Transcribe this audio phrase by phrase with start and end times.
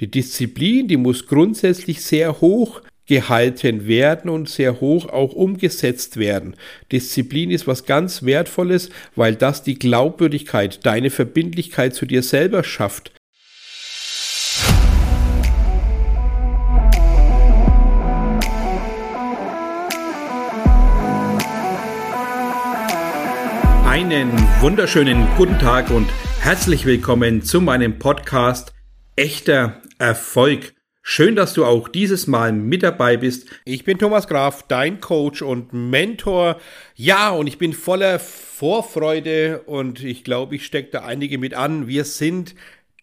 [0.00, 6.54] Die Disziplin, die muss grundsätzlich sehr hoch gehalten werden und sehr hoch auch umgesetzt werden.
[6.92, 13.10] Disziplin ist was ganz Wertvolles, weil das die Glaubwürdigkeit, deine Verbindlichkeit zu dir selber schafft.
[23.84, 24.30] Einen
[24.60, 26.06] wunderschönen guten Tag und
[26.38, 28.72] herzlich willkommen zu meinem Podcast
[29.16, 30.74] Echter Erfolg.
[31.02, 33.48] Schön, dass du auch dieses Mal mit dabei bist.
[33.64, 36.60] Ich bin Thomas Graf, dein Coach und Mentor.
[36.94, 41.88] Ja, und ich bin voller Vorfreude und ich glaube, ich stecke da einige mit an.
[41.88, 42.54] Wir sind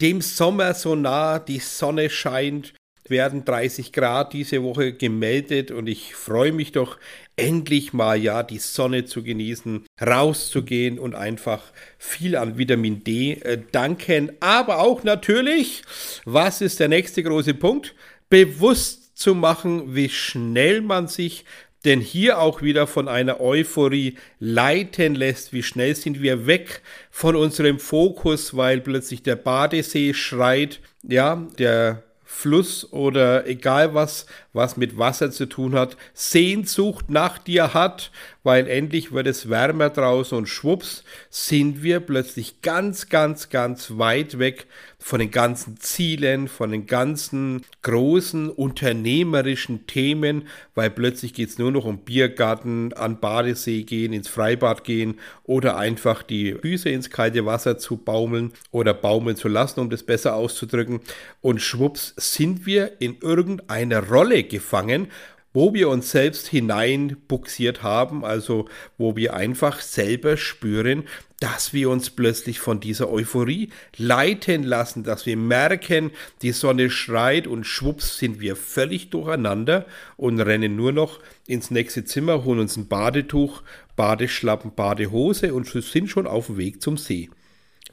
[0.01, 2.73] dem Sommer so nah, die Sonne scheint
[3.09, 6.97] werden 30 Grad diese Woche gemeldet und ich freue mich doch
[7.35, 11.61] endlich mal ja die Sonne zu genießen, rauszugehen und einfach
[11.97, 14.31] viel an Vitamin D äh, danken.
[14.39, 15.83] Aber auch natürlich,
[16.25, 17.93] was ist der nächste große Punkt?
[18.29, 21.45] Bewusst zu machen, wie schnell man sich
[21.85, 25.53] denn hier auch wieder von einer Euphorie leiten lässt.
[25.53, 26.81] Wie schnell sind wir weg
[27.11, 32.03] von unserem Fokus, weil plötzlich der Badesee schreit, ja, der
[32.35, 38.11] Fluss oder egal was, was mit Wasser zu tun hat, Sehnsucht nach dir hat,
[38.45, 44.37] weil endlich wird es wärmer draußen und schwupps sind wir plötzlich ganz, ganz, ganz weit
[44.37, 44.67] weg
[44.99, 51.71] von den ganzen Zielen, von den ganzen großen unternehmerischen Themen, weil plötzlich geht es nur
[51.71, 57.45] noch um Biergarten, an Badesee gehen, ins Freibad gehen oder einfach die Füße ins kalte
[57.47, 61.01] Wasser zu baumeln oder baumeln zu lassen, um das besser auszudrücken.
[61.41, 65.07] Und schwupps sind wir in irgendeiner Rolle gefangen,
[65.55, 68.67] wo wir uns selbst hineinbuxiert haben, also
[68.97, 71.05] wo wir einfach selber spüren,
[71.39, 76.11] dass wir uns plötzlich von dieser Euphorie leiten lassen, dass wir merken,
[76.41, 79.85] die Sonne schreit und schwupps sind wir völlig durcheinander
[80.17, 83.63] und rennen nur noch ins nächste Zimmer, holen uns ein Badetuch,
[83.95, 87.29] Badeschlappen, Badehose und sind schon auf dem Weg zum See.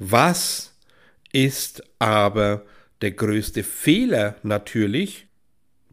[0.01, 0.75] Was
[1.33, 2.65] ist aber
[3.03, 5.29] der größte Fehler natürlich?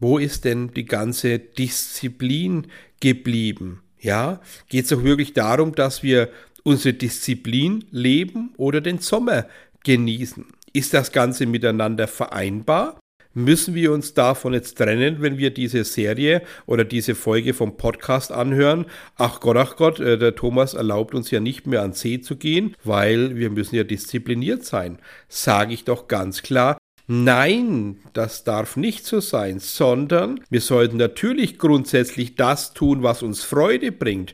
[0.00, 2.68] Wo ist denn die ganze Disziplin
[3.00, 3.82] geblieben?
[4.00, 4.40] Ja,
[4.70, 6.30] geht es doch wirklich darum, dass wir
[6.62, 9.46] unsere Disziplin leben oder den Sommer
[9.84, 10.46] genießen?
[10.72, 12.98] Ist das Ganze miteinander vereinbar?
[13.34, 18.32] Müssen wir uns davon jetzt trennen, wenn wir diese Serie oder diese Folge vom Podcast
[18.32, 18.86] anhören?
[19.16, 22.36] Ach Gott, ach Gott, äh, der Thomas erlaubt uns ja nicht mehr an See zu
[22.36, 24.98] gehen, weil wir müssen ja diszipliniert sein.
[25.28, 26.76] Sage ich doch ganz klar,
[27.12, 33.42] Nein, das darf nicht so sein, sondern wir sollten natürlich grundsätzlich das tun, was uns
[33.42, 34.32] Freude bringt,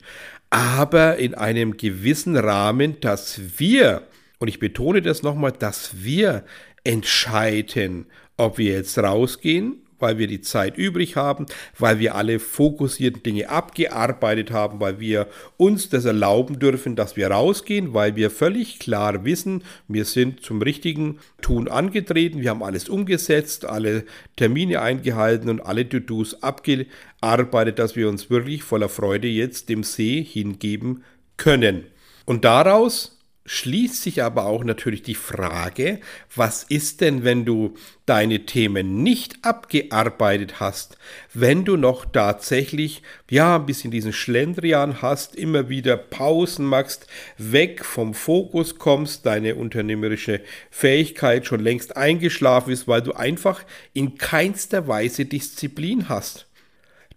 [0.51, 4.03] aber in einem gewissen Rahmen, dass wir,
[4.41, 6.45] und ich betone das nochmal, dass wir
[6.85, 8.05] entscheiden,
[8.37, 11.47] ob wir jetzt rausgehen weil wir die Zeit übrig haben,
[11.79, 17.31] weil wir alle fokussierten Dinge abgearbeitet haben, weil wir uns das erlauben dürfen, dass wir
[17.31, 22.89] rausgehen, weil wir völlig klar wissen, wir sind zum richtigen Tun angetreten, wir haben alles
[22.89, 24.05] umgesetzt, alle
[24.37, 30.23] Termine eingehalten und alle To-Dos abgearbeitet, dass wir uns wirklich voller Freude jetzt dem See
[30.23, 31.05] hingeben
[31.37, 31.85] können.
[32.25, 33.16] Und daraus
[33.47, 36.01] schließt sich aber auch natürlich die Frage,
[36.35, 37.75] was ist denn, wenn du
[38.05, 40.99] deine Themen nicht abgearbeitet hast,
[41.33, 47.07] wenn du noch tatsächlich, ja, ein bisschen diesen Schlendrian hast, immer wieder Pausen machst,
[47.39, 50.41] weg vom Fokus kommst, deine unternehmerische
[50.71, 53.63] Fähigkeit schon längst eingeschlafen ist, weil du einfach
[53.93, 56.47] in keinster Weise Disziplin hast.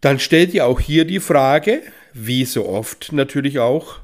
[0.02, 1.82] Dann stell dir auch hier die Frage,
[2.14, 4.00] wie so oft natürlich auch,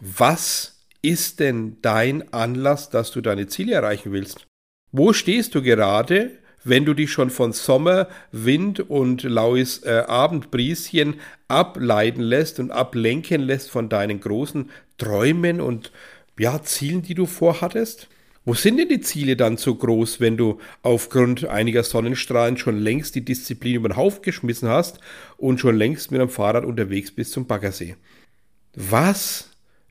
[0.00, 0.69] was
[1.02, 4.46] ist denn dein Anlass, dass du deine Ziele erreichen willst?
[4.92, 6.32] Wo stehst du gerade,
[6.64, 11.14] wenn du dich schon von Sommer, Wind und laues äh, Abendbrieschen
[11.48, 15.92] ableiten lässt und ablenken lässt von deinen großen Träumen und
[16.38, 18.08] ja, Zielen, die du vorhattest?
[18.44, 23.14] Wo sind denn die Ziele dann so groß, wenn du aufgrund einiger Sonnenstrahlen schon längst
[23.14, 24.98] die Disziplin über den Haufen geschmissen hast
[25.36, 27.96] und schon längst mit dem Fahrrad unterwegs bist zum Baggersee?
[28.74, 29.49] Was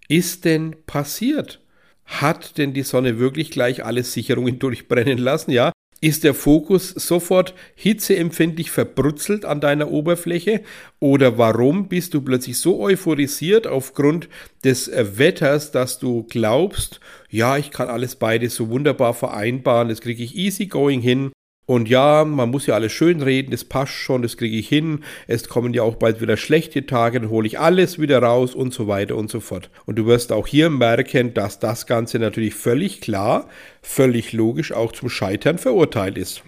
[0.09, 1.61] ist denn passiert?
[2.03, 5.51] Hat denn die Sonne wirklich gleich alle Sicherungen durchbrennen lassen?
[5.51, 5.71] Ja,
[6.01, 10.61] ist der Fokus sofort hitzeempfindlich verbrutzelt an deiner Oberfläche?
[10.99, 14.29] Oder warum bist du plötzlich so euphorisiert aufgrund
[14.63, 20.23] des Wetters, dass du glaubst, ja, ich kann alles beides so wunderbar vereinbaren, das kriege
[20.23, 21.31] ich easy going hin.
[21.69, 25.03] Und ja, man muss ja alles schön reden, das passt schon, das kriege ich hin.
[25.27, 28.73] Es kommen ja auch bald wieder schlechte Tage, dann hole ich alles wieder raus und
[28.73, 29.69] so weiter und so fort.
[29.85, 33.47] Und du wirst auch hier merken, dass das Ganze natürlich völlig klar,
[33.83, 36.41] völlig logisch auch zum Scheitern verurteilt ist.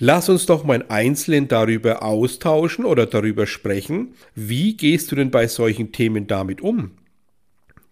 [0.00, 4.16] Lass uns doch mal einzeln darüber austauschen oder darüber sprechen.
[4.34, 6.90] Wie gehst du denn bei solchen Themen damit um?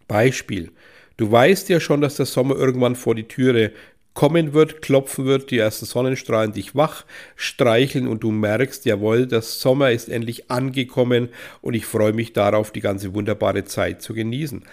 [0.08, 0.72] Beispiel.
[1.16, 3.70] Du weißt ja schon, dass der Sommer irgendwann vor die Türe
[4.14, 7.04] kommen wird, klopfen wird, die ersten Sonnenstrahlen dich wach
[7.36, 11.28] streicheln und du merkst, jawohl, der Sommer ist endlich angekommen
[11.60, 14.64] und ich freue mich darauf, die ganze wunderbare Zeit zu genießen.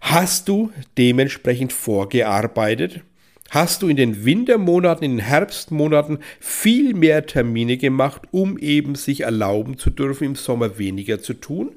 [0.00, 3.00] Hast du dementsprechend vorgearbeitet?
[3.50, 9.20] Hast du in den Wintermonaten, in den Herbstmonaten viel mehr Termine gemacht, um eben sich
[9.20, 11.72] erlauben zu dürfen, im Sommer weniger zu tun?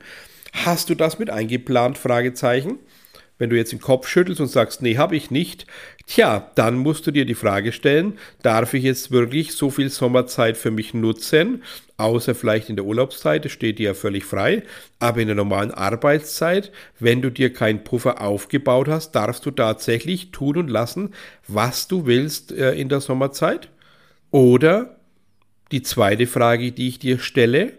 [0.54, 1.98] Hast du das mit eingeplant?
[1.98, 2.80] Fragezeichen.
[3.40, 5.66] Wenn du jetzt den Kopf schüttelst und sagst, nee, habe ich nicht,
[6.06, 10.58] tja, dann musst du dir die Frage stellen, darf ich jetzt wirklich so viel Sommerzeit
[10.58, 11.64] für mich nutzen?
[11.98, 14.64] Außer vielleicht in der Urlaubszeit, das steht dir ja völlig frei.
[15.00, 20.32] Aber in der normalen Arbeitszeit, wenn du dir keinen Puffer aufgebaut hast, darfst du tatsächlich
[20.32, 21.14] tun und lassen,
[21.48, 23.70] was du willst äh, in der Sommerzeit?
[24.32, 24.98] Oder
[25.72, 27.74] die zweite Frage, die ich dir stelle,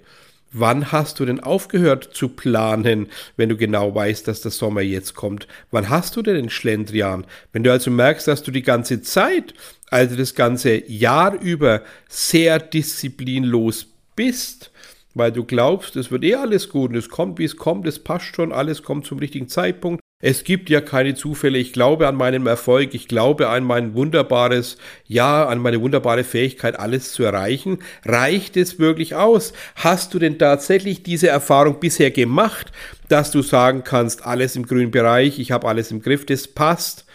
[0.52, 5.14] Wann hast du denn aufgehört zu planen, wenn du genau weißt, dass der Sommer jetzt
[5.14, 5.46] kommt?
[5.70, 7.24] Wann hast du denn den Schlendrian?
[7.52, 9.54] Wenn du also merkst, dass du die ganze Zeit,
[9.90, 13.86] also das ganze Jahr über, sehr disziplinlos
[14.16, 14.72] bist,
[15.14, 18.00] weil du glaubst, es wird eh alles gut und es kommt, wie es kommt, es
[18.00, 21.56] passt schon, alles kommt zum richtigen Zeitpunkt, es gibt ja keine Zufälle.
[21.56, 22.94] Ich glaube an meinen Erfolg.
[22.94, 24.76] Ich glaube an mein wunderbares,
[25.06, 27.78] ja, an meine wunderbare Fähigkeit, alles zu erreichen.
[28.04, 29.54] Reicht es wirklich aus?
[29.76, 32.70] Hast du denn tatsächlich diese Erfahrung bisher gemacht,
[33.08, 37.06] dass du sagen kannst, alles im grünen Bereich, ich habe alles im Griff, das passt?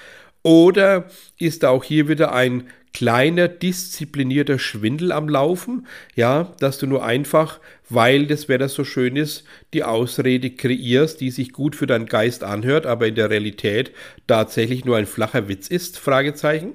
[0.41, 1.05] Oder
[1.37, 7.59] ist auch hier wieder ein kleiner, disziplinierter Schwindel am Laufen, ja, dass du nur einfach,
[7.89, 9.43] weil das Wetter so schön ist,
[9.73, 13.91] die Ausrede kreierst, die sich gut für deinen Geist anhört, aber in der Realität
[14.27, 16.71] tatsächlich nur ein flacher Witz ist, Fragezeichen.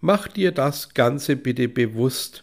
[0.00, 2.42] Mach dir das Ganze bitte bewusst,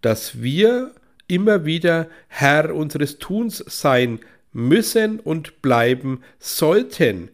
[0.00, 0.90] dass wir
[1.28, 4.18] immer wieder Herr unseres Tuns sein
[4.52, 7.28] müssen und bleiben sollten.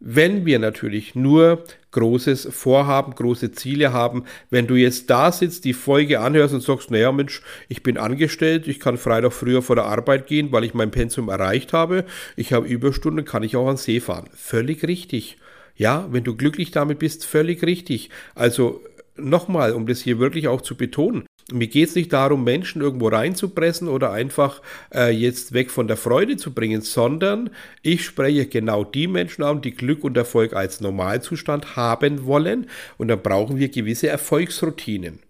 [0.00, 5.72] Wenn wir natürlich nur großes Vorhaben, große Ziele haben, wenn du jetzt da sitzt, die
[5.72, 9.86] Folge anhörst und sagst, naja Mensch, ich bin angestellt, ich kann Freitag früher vor der
[9.86, 12.04] Arbeit gehen, weil ich mein Pensum erreicht habe,
[12.36, 14.28] ich habe Überstunden, kann ich auch an See fahren.
[14.34, 15.36] Völlig richtig.
[15.74, 18.10] Ja, wenn du glücklich damit bist, völlig richtig.
[18.34, 18.82] Also
[19.16, 23.08] nochmal, um das hier wirklich auch zu betonen, mir geht es nicht darum, Menschen irgendwo
[23.08, 24.60] reinzupressen oder einfach
[24.94, 27.50] äh, jetzt weg von der Freude zu bringen, sondern
[27.82, 32.66] ich spreche genau die Menschen an, die Glück und Erfolg als Normalzustand haben wollen.
[32.98, 35.20] Und dann brauchen wir gewisse Erfolgsroutinen.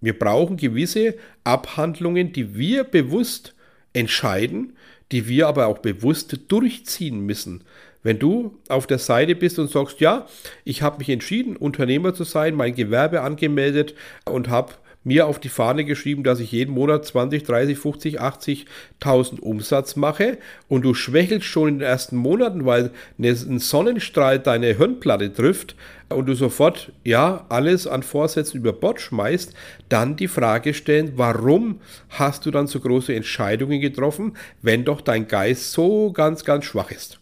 [0.00, 3.54] Wir brauchen gewisse Abhandlungen, die wir bewusst
[3.92, 4.74] entscheiden,
[5.12, 7.64] die wir aber auch bewusst durchziehen müssen.
[8.02, 10.26] Wenn du auf der Seite bist und sagst, ja,
[10.64, 13.94] ich habe mich entschieden, Unternehmer zu sein, mein Gewerbe angemeldet
[14.24, 19.40] und habe mir auf die Fahne geschrieben, dass ich jeden Monat 20, 30, 50, 80.000
[19.40, 20.38] Umsatz mache
[20.68, 25.74] und du schwächelst schon in den ersten Monaten, weil ein Sonnenstrahl deine Hirnplatte trifft
[26.10, 29.54] und du sofort, ja, alles an Vorsätzen über Bord schmeißt,
[29.88, 31.80] dann die Frage stellen, warum
[32.10, 36.90] hast du dann so große Entscheidungen getroffen, wenn doch dein Geist so ganz, ganz schwach
[36.90, 37.20] ist.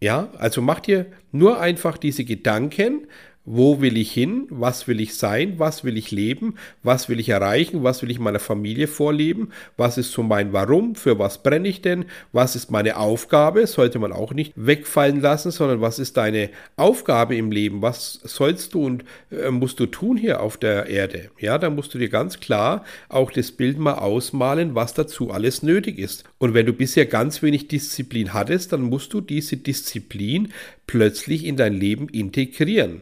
[0.00, 3.08] Ja, also mach dir nur einfach diese Gedanken,
[3.50, 7.30] wo will ich hin, was will ich sein, was will ich leben, was will ich
[7.30, 11.66] erreichen, was will ich meiner Familie vorleben, was ist so mein Warum, für was brenne
[11.66, 16.18] ich denn, was ist meine Aufgabe, sollte man auch nicht wegfallen lassen, sondern was ist
[16.18, 20.86] deine Aufgabe im Leben, was sollst du und äh, musst du tun hier auf der
[20.86, 21.30] Erde.
[21.38, 25.62] Ja, da musst du dir ganz klar auch das Bild mal ausmalen, was dazu alles
[25.62, 26.24] nötig ist.
[26.36, 30.52] Und wenn du bisher ganz wenig Disziplin hattest, dann musst du diese Disziplin
[30.86, 33.00] plötzlich in dein Leben integrieren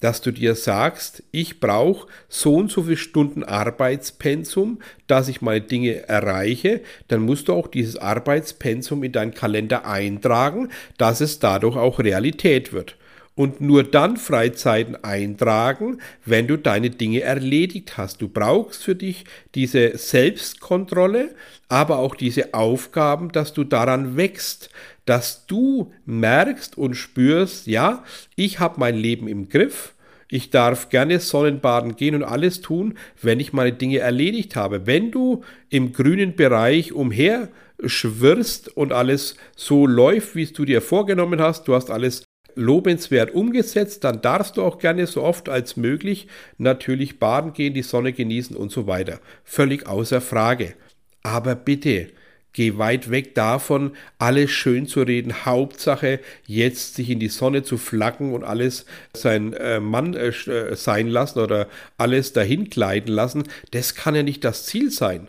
[0.00, 5.62] dass du dir sagst, ich brauche so und so viele Stunden Arbeitspensum, dass ich meine
[5.62, 11.76] Dinge erreiche, dann musst du auch dieses Arbeitspensum in deinen Kalender eintragen, dass es dadurch
[11.76, 12.96] auch Realität wird.
[13.36, 18.22] Und nur dann Freizeiten eintragen, wenn du deine Dinge erledigt hast.
[18.22, 19.24] Du brauchst für dich
[19.56, 21.34] diese Selbstkontrolle,
[21.68, 24.70] aber auch diese Aufgaben, dass du daran wächst,
[25.04, 28.04] dass du merkst und spürst, ja,
[28.36, 29.94] ich habe mein Leben im Griff,
[30.28, 34.86] ich darf gerne Sonnenbaden gehen und alles tun, wenn ich meine Dinge erledigt habe.
[34.86, 37.48] Wenn du im grünen Bereich umher
[37.84, 42.24] schwirrst und alles so läuft, wie es du dir vorgenommen hast, du hast alles
[42.56, 47.82] lobenswert umgesetzt, dann darfst du auch gerne so oft als möglich natürlich baden gehen, die
[47.82, 49.20] Sonne genießen und so weiter.
[49.44, 50.74] Völlig außer Frage.
[51.22, 52.08] Aber bitte,
[52.54, 55.44] Geh weit weg davon, alles schön zu reden.
[55.44, 60.76] Hauptsache, jetzt sich in die Sonne zu flacken und alles sein äh, Mann äh, äh,
[60.76, 61.66] sein lassen oder
[61.98, 63.42] alles dahin gleiten lassen.
[63.72, 65.26] Das kann ja nicht das Ziel sein.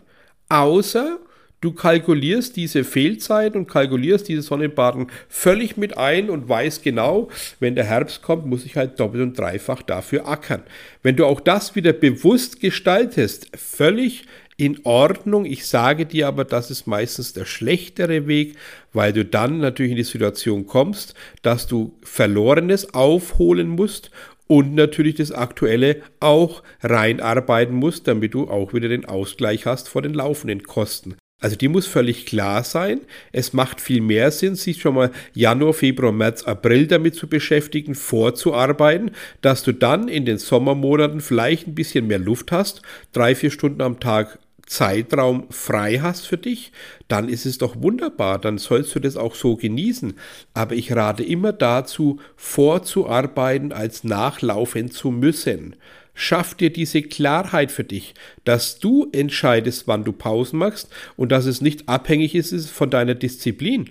[0.48, 1.18] Außer
[1.60, 7.28] du kalkulierst diese Fehlzeit und kalkulierst dieses Sonnenbaden völlig mit ein und weißt genau,
[7.58, 10.62] wenn der Herbst kommt, muss ich halt doppelt und dreifach dafür ackern.
[11.02, 15.44] Wenn du auch das wieder bewusst gestaltest, völlig in Ordnung.
[15.44, 18.56] Ich sage dir aber, das ist meistens der schlechtere Weg,
[18.92, 24.10] weil du dann natürlich in die Situation kommst, dass du Verlorenes aufholen musst
[24.46, 30.02] und natürlich das Aktuelle auch reinarbeiten musst, damit du auch wieder den Ausgleich hast vor
[30.02, 31.16] den laufenden Kosten.
[31.38, 33.02] Also die muss völlig klar sein.
[33.30, 37.94] Es macht viel mehr Sinn, sich schon mal Januar, Februar, März, April damit zu beschäftigen,
[37.94, 39.10] vorzuarbeiten,
[39.42, 42.80] dass du dann in den Sommermonaten vielleicht ein bisschen mehr Luft hast,
[43.12, 46.72] drei, vier Stunden am Tag Zeitraum frei hast für dich,
[47.08, 50.14] dann ist es doch wunderbar, dann sollst du das auch so genießen.
[50.54, 55.76] Aber ich rate immer dazu, vorzuarbeiten, als nachlaufen zu müssen.
[56.14, 61.46] Schaff dir diese Klarheit für dich, dass du entscheidest, wann du Pausen machst und dass
[61.46, 63.90] es nicht abhängig ist von deiner Disziplin.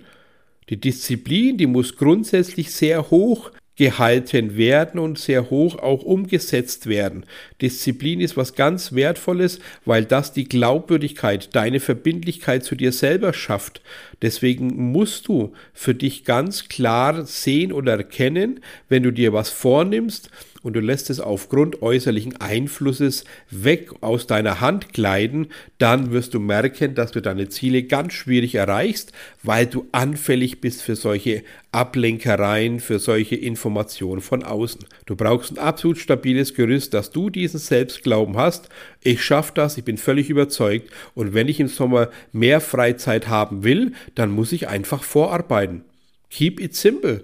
[0.68, 7.26] Die Disziplin, die muss grundsätzlich sehr hoch gehalten werden und sehr hoch auch umgesetzt werden.
[7.60, 13.82] Disziplin ist was ganz Wertvolles, weil das die Glaubwürdigkeit, deine Verbindlichkeit zu dir selber schafft.
[14.22, 20.30] Deswegen musst du für dich ganz klar sehen oder erkennen, wenn du dir was vornimmst
[20.66, 25.46] und du lässt es aufgrund äußerlichen Einflusses weg aus deiner Hand gleiten,
[25.78, 29.12] dann wirst du merken, dass du deine Ziele ganz schwierig erreichst,
[29.44, 34.86] weil du anfällig bist für solche Ablenkereien, für solche Informationen von außen.
[35.06, 38.68] Du brauchst ein absolut stabiles Gerüst, dass du diesen Selbstglauben hast.
[39.04, 43.62] Ich schaffe das, ich bin völlig überzeugt und wenn ich im Sommer mehr Freizeit haben
[43.62, 45.84] will, dann muss ich einfach vorarbeiten.
[46.28, 47.22] Keep it simple.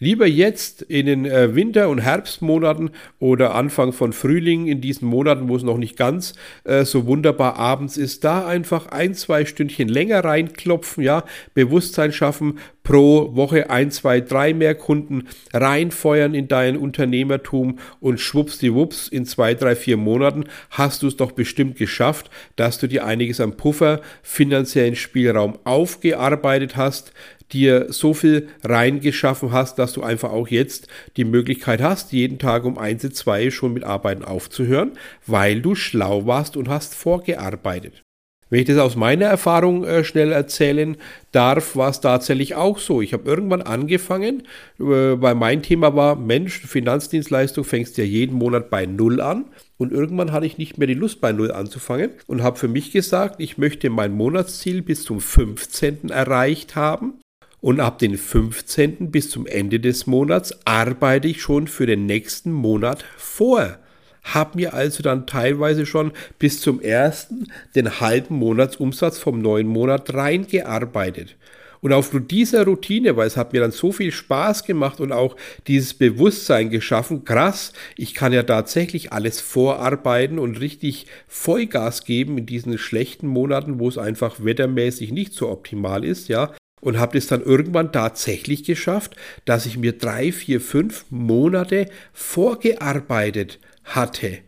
[0.00, 5.48] Lieber jetzt in den äh, Winter- und Herbstmonaten oder Anfang von Frühling, in diesen Monaten,
[5.48, 9.88] wo es noch nicht ganz äh, so wunderbar abends ist, da einfach ein, zwei Stündchen
[9.88, 11.24] länger reinklopfen, ja,
[11.54, 19.08] Bewusstsein schaffen, pro Woche ein, zwei, drei mehr Kunden reinfeuern in dein Unternehmertum und schwuppsdiwupps
[19.08, 23.40] in zwei, drei, vier Monaten hast du es doch bestimmt geschafft, dass du dir einiges
[23.40, 27.12] am Puffer, finanziellen Spielraum aufgearbeitet hast,
[27.52, 32.64] dir so viel reingeschaffen hast, dass du einfach auch jetzt die Möglichkeit hast, jeden Tag
[32.64, 34.92] um 1, 2 schon mit Arbeiten aufzuhören,
[35.26, 38.02] weil du schlau warst und hast vorgearbeitet.
[38.50, 40.96] Wenn ich das aus meiner Erfahrung äh, schnell erzählen
[41.32, 43.02] darf, war es tatsächlich auch so.
[43.02, 44.44] Ich habe irgendwann angefangen,
[44.78, 49.46] äh, weil mein Thema war, Mensch, Finanzdienstleistung fängst ja jeden Monat bei Null an.
[49.76, 52.90] Und irgendwann hatte ich nicht mehr die Lust, bei Null anzufangen und habe für mich
[52.90, 56.08] gesagt, ich möchte mein Monatsziel bis zum 15.
[56.08, 57.20] erreicht haben.
[57.60, 59.10] Und ab den 15.
[59.10, 63.78] bis zum Ende des Monats arbeite ich schon für den nächsten Monat vor.
[64.22, 70.14] Hab mir also dann teilweise schon bis zum ersten den halben Monatsumsatz vom neuen Monat
[70.14, 71.36] reingearbeitet.
[71.80, 75.36] Und aufgrund dieser Routine, weil es hat mir dann so viel Spaß gemacht und auch
[75.66, 82.46] dieses Bewusstsein geschaffen, krass, ich kann ja tatsächlich alles vorarbeiten und richtig Vollgas geben in
[82.46, 87.26] diesen schlechten Monaten, wo es einfach wettermäßig nicht so optimal ist, ja und habe es
[87.26, 94.38] dann irgendwann tatsächlich geschafft, dass ich mir drei, vier, fünf Monate vorgearbeitet hatte.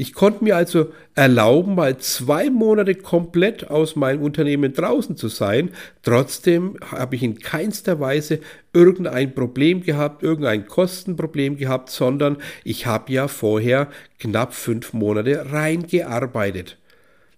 [0.00, 5.70] Ich konnte mir also erlauben, mal zwei Monate komplett aus meinem Unternehmen draußen zu sein.
[6.04, 8.38] Trotzdem habe ich in keinster Weise
[8.72, 13.88] irgendein Problem gehabt, irgendein Kostenproblem gehabt, sondern ich habe ja vorher
[14.20, 16.78] knapp fünf Monate reingearbeitet.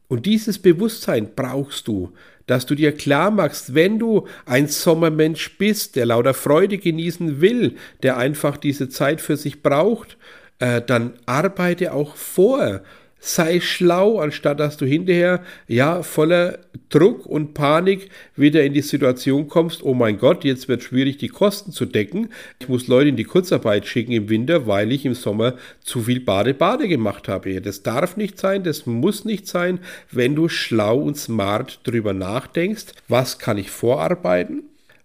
[0.09, 2.13] Und dieses Bewusstsein brauchst du,
[2.51, 7.77] dass du dir klar machst, wenn du ein Sommermensch bist, der lauter Freude genießen will,
[8.03, 10.17] der einfach diese Zeit für sich braucht,
[10.59, 12.81] äh, dann arbeite auch vor
[13.21, 16.59] sei schlau, anstatt dass du hinterher ja voller
[16.89, 21.29] Druck und Panik wieder in die Situation kommst, oh mein Gott, jetzt wird schwierig, die
[21.29, 22.31] Kosten zu decken.
[22.59, 26.21] Ich muss Leute in die Kurzarbeit schicken im Winter, weil ich im Sommer zu viel
[26.21, 27.61] Bade-Bade gemacht habe.
[27.61, 32.87] Das darf nicht sein, das muss nicht sein, wenn du schlau und smart drüber nachdenkst,
[33.07, 34.65] was kann ich vorarbeiten,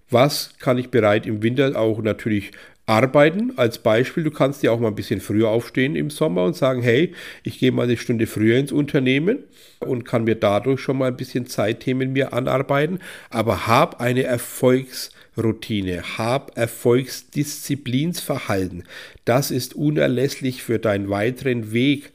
[0.10, 2.52] was kann ich bereit im Winter auch natürlich
[2.86, 3.54] arbeiten.
[3.58, 6.82] Als Beispiel, du kannst ja auch mal ein bisschen früher aufstehen im Sommer und sagen,
[6.82, 7.14] hey,
[7.44, 9.40] ich gehe mal eine Stunde früher ins Unternehmen
[9.80, 13.00] und kann mir dadurch schon mal ein bisschen Zeitthemen mir anarbeiten,
[13.30, 18.86] aber hab eine Erfolgsroutine, hab Erfolgsdisziplinsverhalten.
[19.26, 22.14] Das ist unerlässlich für deinen weiteren Weg.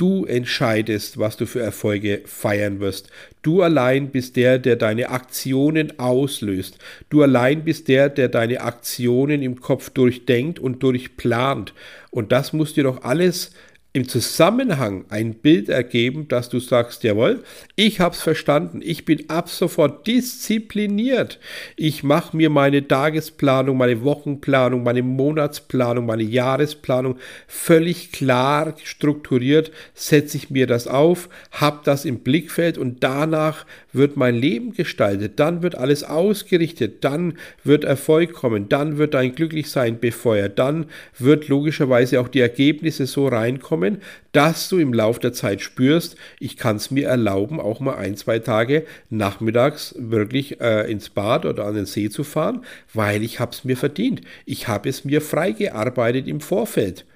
[0.00, 3.10] Du entscheidest, was du für Erfolge feiern wirst.
[3.42, 6.78] Du allein bist der, der deine Aktionen auslöst.
[7.10, 11.74] Du allein bist der, der deine Aktionen im Kopf durchdenkt und durchplant.
[12.10, 13.50] Und das muss dir doch alles
[13.92, 17.42] im Zusammenhang ein Bild ergeben, dass du sagst, jawohl,
[17.74, 21.40] ich habe es verstanden, ich bin ab sofort diszipliniert.
[21.74, 27.16] Ich mache mir meine Tagesplanung, meine Wochenplanung, meine Monatsplanung, meine Jahresplanung
[27.48, 34.16] völlig klar strukturiert, setze ich mir das auf, habe das im Blickfeld und danach wird
[34.16, 39.98] mein Leben gestaltet, dann wird alles ausgerichtet, dann wird Erfolg kommen, dann wird dein Glücklichsein
[39.98, 40.86] befeuert, dann
[41.18, 46.16] wird logischerweise auch die Ergebnisse so reinkommen, kommen, dass du im Laufe der Zeit spürst,
[46.38, 51.46] ich kann es mir erlauben, auch mal ein, zwei Tage nachmittags wirklich äh, ins Bad
[51.46, 54.20] oder an den See zu fahren, weil ich habe es mir verdient.
[54.44, 57.06] Ich habe es mir freigearbeitet im Vorfeld.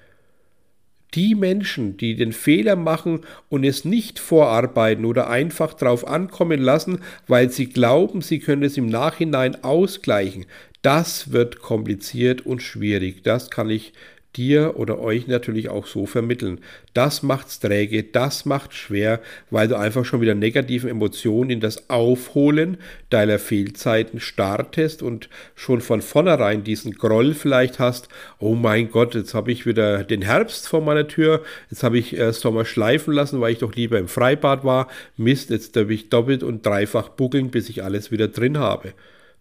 [1.14, 6.98] Die Menschen, die den Fehler machen und es nicht vorarbeiten oder einfach drauf ankommen lassen,
[7.28, 10.46] weil sie glauben, sie können es im Nachhinein ausgleichen,
[10.82, 13.22] das wird kompliziert und schwierig.
[13.22, 13.92] Das kann ich
[14.36, 16.60] dir oder euch natürlich auch so vermitteln.
[16.92, 21.88] Das macht's träge, das macht schwer, weil du einfach schon wieder negativen Emotionen in das
[21.90, 22.78] Aufholen
[23.10, 29.34] deiner Fehlzeiten startest und schon von vornherein diesen Groll vielleicht hast, oh mein Gott, jetzt
[29.34, 33.40] habe ich wieder den Herbst vor meiner Tür, jetzt habe ich äh, Sommer schleifen lassen,
[33.40, 37.50] weil ich doch lieber im Freibad war, Mist, jetzt darf ich doppelt und dreifach buckeln,
[37.50, 38.92] bis ich alles wieder drin habe.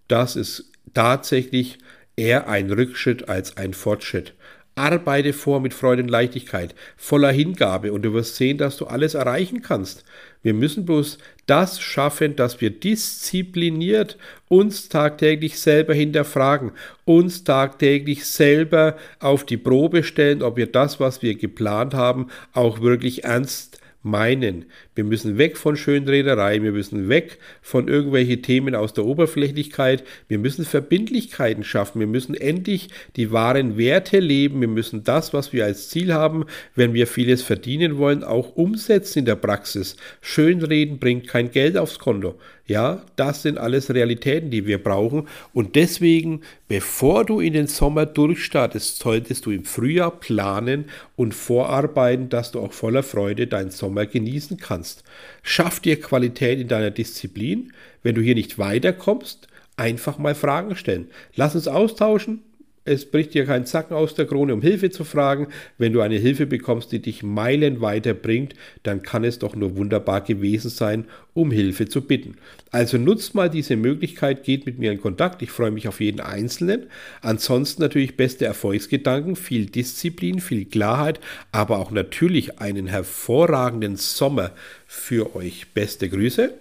[0.07, 1.79] Das ist tatsächlich
[2.15, 4.33] eher ein Rückschritt als ein Fortschritt.
[4.75, 9.13] Arbeite vor mit Freude und Leichtigkeit, voller Hingabe und du wirst sehen, dass du alles
[9.13, 10.03] erreichen kannst.
[10.41, 16.71] Wir müssen bloß das schaffen, dass wir diszipliniert uns tagtäglich selber hinterfragen,
[17.05, 22.81] uns tagtäglich selber auf die Probe stellen, ob wir das, was wir geplant haben, auch
[22.81, 24.65] wirklich ernst meinen.
[24.95, 30.37] Wir müssen weg von Schönrederei, wir müssen weg von irgendwelchen Themen aus der Oberflächlichkeit, wir
[30.37, 35.65] müssen Verbindlichkeiten schaffen, wir müssen endlich die wahren Werte leben, wir müssen das, was wir
[35.65, 36.45] als Ziel haben,
[36.75, 39.95] wenn wir vieles verdienen wollen, auch umsetzen in der Praxis.
[40.21, 42.35] Schönreden bringt kein Geld aufs Konto.
[42.65, 45.27] Ja, das sind alles Realitäten, die wir brauchen.
[45.53, 50.85] Und deswegen, bevor du in den Sommer durchstartest, solltest du im Frühjahr planen
[51.17, 55.03] und vorarbeiten, dass du auch voller Freude deinen Sommer genießen kannst.
[55.43, 57.71] Schaff dir Qualität in deiner Disziplin.
[58.03, 61.09] Wenn du hier nicht weiterkommst, einfach mal Fragen stellen.
[61.35, 62.41] Lass uns austauschen
[62.85, 65.47] es bricht dir kein Zacken aus der Krone, um Hilfe zu fragen.
[65.77, 70.21] Wenn du eine Hilfe bekommst, die dich Meilen weiterbringt, dann kann es doch nur wunderbar
[70.21, 72.35] gewesen sein, um Hilfe zu bitten.
[72.71, 75.41] Also nutzt mal diese Möglichkeit, geht mit mir in Kontakt.
[75.41, 76.87] Ich freue mich auf jeden Einzelnen.
[77.21, 84.51] Ansonsten natürlich beste Erfolgsgedanken, viel Disziplin, viel Klarheit, aber auch natürlich einen hervorragenden Sommer
[84.87, 85.67] für euch.
[85.73, 86.53] Beste Grüße,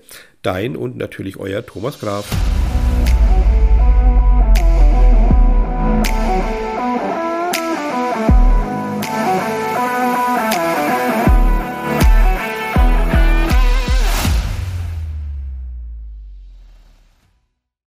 [0.43, 2.31] dein und natürlich euer Thomas Graf.